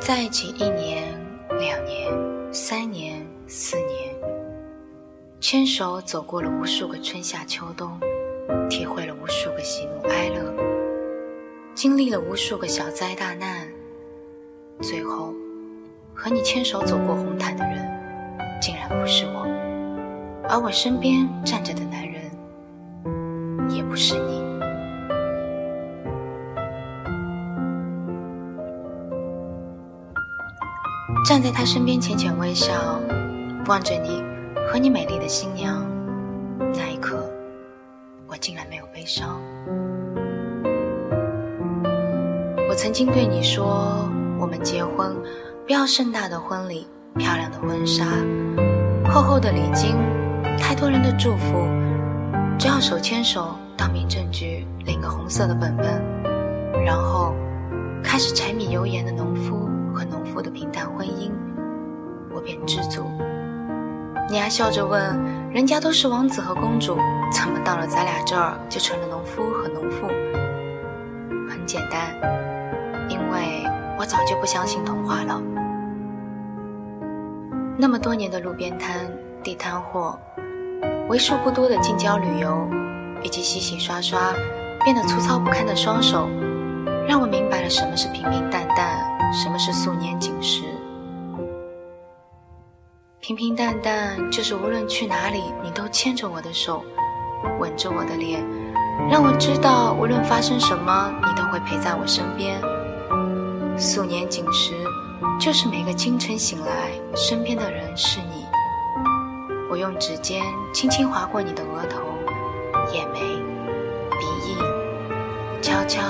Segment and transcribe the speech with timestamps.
[0.00, 1.06] 在一起一年、
[1.58, 2.10] 两年、
[2.50, 4.14] 三年、四年，
[5.40, 8.00] 牵手走过了无数个春夏秋冬，
[8.70, 10.54] 体会了无数个喜怒哀乐，
[11.74, 13.68] 经历了无数个小灾大难，
[14.80, 15.34] 最后
[16.14, 17.86] 和你牵手走过红毯的人，
[18.58, 19.46] 竟然不是我，
[20.48, 22.22] 而我身边站着的男人，
[23.68, 24.49] 也不是你。
[31.24, 32.72] 站在他身边，浅浅微笑，
[33.66, 34.22] 望着你
[34.68, 35.86] 和你美丽的新娘。
[36.74, 37.30] 那一刻，
[38.26, 39.40] 我竟然没有悲伤。
[42.68, 45.14] 我曾经对你说，我们结婚，
[45.66, 48.04] 不要盛大的婚礼，漂亮的婚纱，
[49.08, 49.94] 厚厚的礼金，
[50.58, 51.68] 太多人的祝福，
[52.58, 56.02] 只要手牵手到民政局领个红色的本本，
[56.84, 57.34] 然后
[58.02, 59.68] 开始柴米油盐的农夫。
[60.00, 61.30] 和农妇的平淡婚姻，
[62.34, 63.04] 我便知足。
[64.30, 64.98] 你还笑着问
[65.52, 66.96] ：“人家都是王子和公主，
[67.30, 70.06] 怎么到了咱俩这儿就成了农夫和农妇？”
[71.52, 72.16] 很简单，
[73.10, 73.62] 因为
[73.98, 75.42] 我早就不相信童话了。
[77.76, 79.06] 那么多年的路边摊、
[79.42, 80.18] 地摊货，
[81.10, 82.66] 为数不多的近郊旅游，
[83.22, 84.32] 以及洗洗刷刷
[84.82, 86.26] 变得粗糙不堪的双手，
[87.06, 89.09] 让我明白了什么是平平淡淡。
[89.32, 90.64] 什么是素年锦时？
[93.20, 96.82] 平平淡淡就是无论去哪里，你都牵着我的手，
[97.60, 98.44] 吻着我的脸，
[99.08, 102.60] 让我知道无论发生什么，你都会陪在我身边。
[103.78, 104.74] 素年锦时，
[105.38, 108.44] 就是每个清晨醒来，身边的人是你。
[109.70, 112.00] 我用指尖轻轻划过你的额头、
[112.92, 116.00] 眼眉、鼻翼，悄悄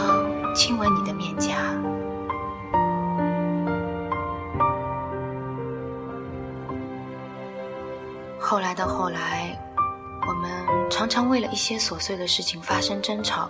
[0.54, 1.54] 亲吻你的面颊。
[8.50, 9.56] 后来的后来，
[10.26, 10.50] 我们
[10.90, 13.48] 常常为了一些琐碎的事情发生争吵。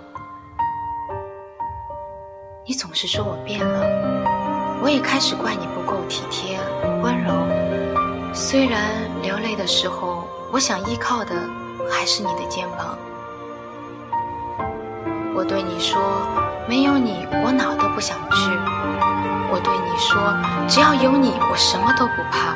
[2.67, 3.81] 你总是说我变了，
[4.83, 6.59] 我也开始怪你不够体贴
[7.03, 7.33] 温柔。
[8.35, 8.91] 虽然
[9.23, 11.35] 流泪的时候，我想依靠的
[11.91, 12.99] 还是你的肩膀。
[15.35, 15.99] 我对你说，
[16.69, 18.51] 没有你，我哪都不想去。
[19.51, 20.21] 我对你说，
[20.69, 22.55] 只要有你，我什么都不怕。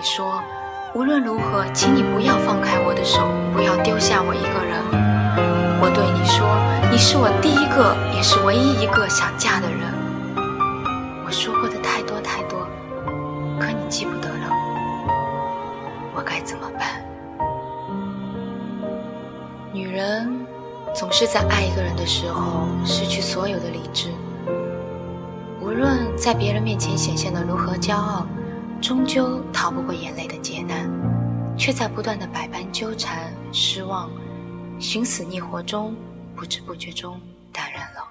[0.00, 0.42] 你说，
[0.94, 3.20] 无论如何，请你不要放开我的手，
[3.52, 4.80] 不要丢下我一个人。
[5.78, 6.48] 我对你说，
[6.90, 9.78] 你是我第一个，也是唯一一个想嫁的人。
[11.26, 12.66] 我说过的太多太多，
[13.58, 14.48] 可你记不得了，
[16.14, 17.04] 我该怎么办？
[19.70, 20.34] 女人
[20.94, 24.08] 总是在爱一个人的时候失去所有的理智，
[25.60, 28.24] 无论在别人面前显现的如何骄傲。
[28.80, 30.90] 终究逃不过眼泪的劫难，
[31.56, 34.10] 却在不断的百般纠缠、失望、
[34.78, 35.94] 寻死觅活中，
[36.34, 37.20] 不知不觉中
[37.52, 38.08] 淡然了。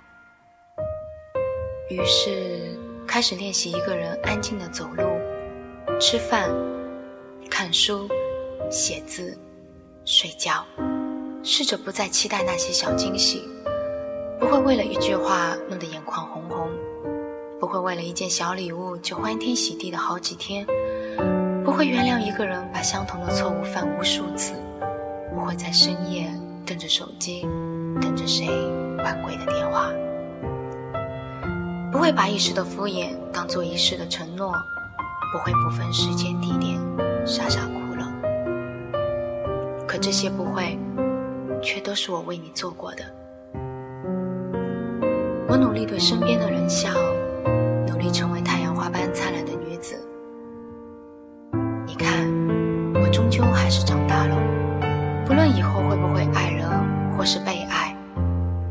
[1.89, 5.03] 于是开始练习一个人安静的走路、
[5.99, 6.49] 吃饭、
[7.49, 8.07] 看书、
[8.69, 9.35] 写字、
[10.05, 10.63] 睡觉，
[11.43, 13.41] 试着不再期待那些小惊喜，
[14.39, 16.69] 不会为了一句话弄得眼眶红红。
[17.69, 20.65] 不会为了一件小礼物就欢天喜地的好几天，
[21.63, 24.55] 不会原谅一个人把相同的错误犯无数次，
[25.35, 26.33] 不会在深夜
[26.65, 27.43] 瞪着手机，
[28.01, 28.47] 等着谁
[29.03, 29.91] 晚归的电话，
[31.91, 34.51] 不会把一时的敷衍当做一世的承诺，
[35.31, 36.75] 不会不分时间地点
[37.23, 38.11] 傻傻哭了。
[39.87, 40.75] 可这些不会，
[41.61, 43.03] 却都是我为你做过的。
[45.47, 46.89] 我努力对身边的人笑。
[48.09, 49.95] 成为太阳花般灿烂的女子。
[51.85, 52.27] 你看，
[52.95, 54.35] 我终究还是长大了。
[55.25, 56.67] 不论以后会不会爱人
[57.17, 57.95] 或是被爱，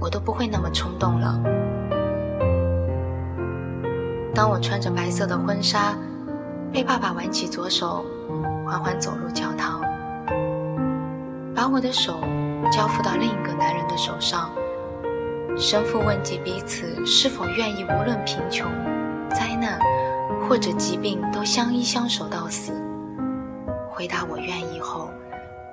[0.01, 1.41] 我都不会那么冲动了。
[4.35, 5.97] 当我穿着白色的婚纱，
[6.73, 8.05] 被爸爸挽起左手，
[8.67, 9.81] 缓缓走入教堂，
[11.55, 12.21] 把我的手
[12.73, 14.51] 交付到另一个男人的手上，
[15.57, 18.71] 神父问及彼此是否愿意，无论贫穷。
[19.31, 19.79] 灾难
[20.49, 22.73] 或者疾病都相依相守到死。
[23.91, 25.11] 回答我愿意后，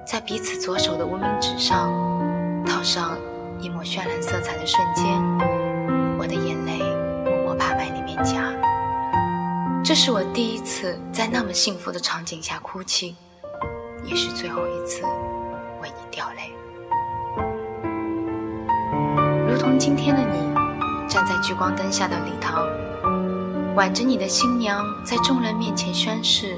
[0.05, 1.91] 在彼此左手的无名指上
[2.65, 3.17] 套上
[3.59, 5.21] 一抹绚烂色彩的瞬间，
[6.17, 6.79] 我的眼泪
[7.23, 8.51] 默默爬满你面颊。
[9.83, 13.15] 这是我第一次在那么幸福的场景下哭泣，
[14.03, 15.03] 也是最后一次
[15.83, 16.51] 为你掉泪。
[19.47, 22.65] 如同今天的你，站在聚光灯下的礼堂。
[23.75, 26.57] 挽着你的新娘，在众人面前宣誓，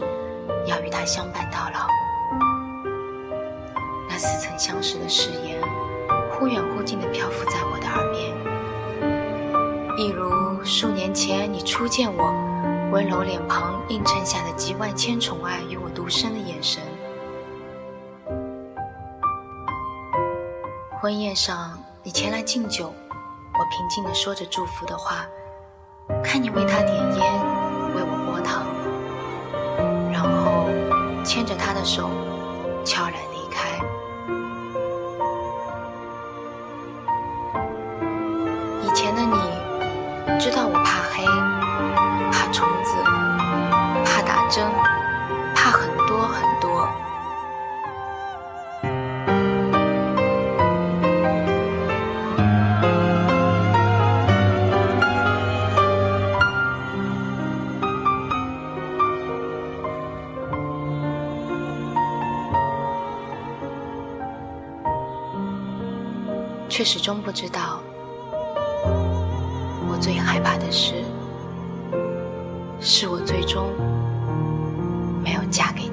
[0.68, 1.88] 要与他相伴到老。
[4.08, 5.60] 那似曾相识的誓言，
[6.32, 8.32] 忽远忽近地漂浮在我的耳边，
[9.98, 12.32] 一如数年前你初见我，
[12.92, 16.84] 温柔脸庞映衬下的集万千宠爱与我独生的眼神。
[21.02, 22.94] 婚宴上，你前来敬酒，
[23.54, 25.26] 我平静地说着祝福的话，
[26.24, 27.22] 看你为他点烟，
[27.96, 28.64] 为我拨糖，
[30.12, 30.70] 然后
[31.24, 32.10] 牵着他的手，
[32.84, 33.37] 悄然离
[66.78, 67.82] 却始终不知道，
[69.90, 71.04] 我最害怕的事，
[72.80, 73.74] 是我最终
[75.24, 75.87] 没有嫁给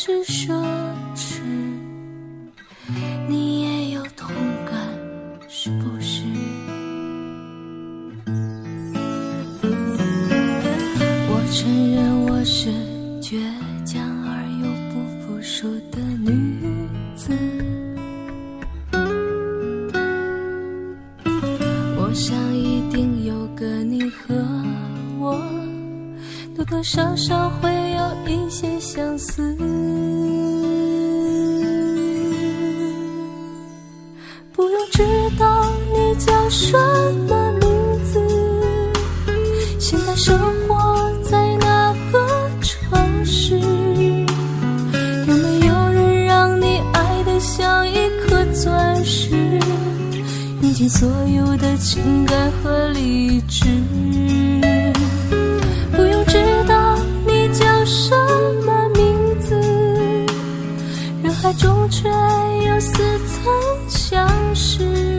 [0.00, 0.52] 是奢
[1.16, 1.40] 侈，
[3.28, 4.32] 你也有同
[4.64, 4.78] 感，
[5.48, 6.22] 是不是？
[11.28, 12.70] 我承认我是
[13.20, 13.42] 倔
[13.84, 16.62] 强而又不服输的女
[17.16, 17.32] 子，
[21.96, 24.32] 我想一定有个你和
[25.18, 25.42] 我。
[26.54, 29.07] 多多少少会有一些相
[36.48, 36.72] 叫什
[37.28, 38.18] 么名字，
[39.78, 40.34] 现在生
[40.66, 42.26] 活在哪个
[42.62, 43.58] 城市？
[43.58, 49.60] 有没有人让你爱得像一颗钻石，
[50.62, 51.06] 用尽所
[51.36, 53.66] 有的情感和理智？
[55.94, 58.10] 不用知道你叫什
[58.64, 59.54] 么名字，
[61.22, 65.17] 人海中却有似曾相识。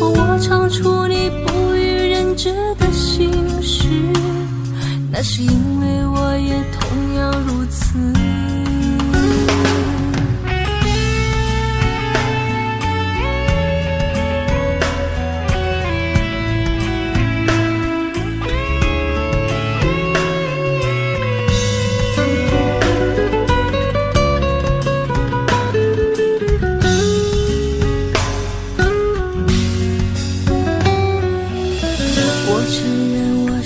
[0.00, 3.88] 如果我唱出你不欲人知的心事，
[5.10, 7.98] 那是因为我也同样如此。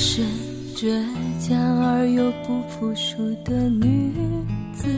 [0.05, 0.21] 是
[0.75, 1.01] 倔
[1.39, 4.13] 强而又不服输的女
[4.75, 4.89] 子。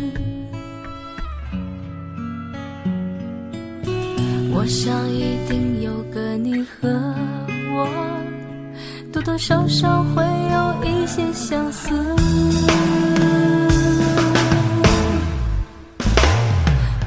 [4.51, 6.89] 我想一定有个你和
[7.77, 7.87] 我，
[9.13, 11.91] 多多少少会有一些相似。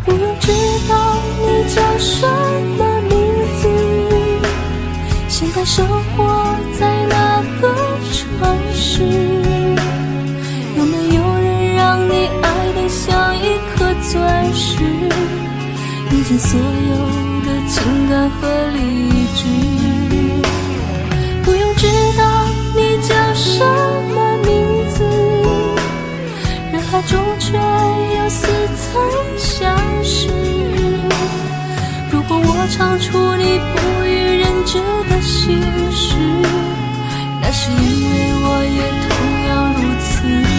[0.05, 0.51] 不用知
[0.87, 2.27] 道你叫什
[2.77, 3.17] 么名
[3.59, 3.67] 字。
[5.27, 5.83] 现在生
[6.15, 6.23] 活
[16.27, 16.65] 尽所有
[17.45, 18.79] 的情感和理
[19.33, 19.45] 智，
[21.41, 22.21] 不用知道
[22.75, 23.63] 你叫什
[24.13, 25.05] 么名字，
[26.73, 29.01] 人海中却又似曾
[29.37, 30.27] 相识。
[32.11, 34.79] 如果我唱出你不与人知
[35.09, 35.61] 的心
[35.93, 36.17] 事，
[37.41, 39.15] 那是因为我也同
[39.47, 40.56] 样如此。